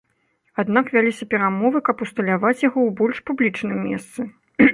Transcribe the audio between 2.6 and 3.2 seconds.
яго ў больш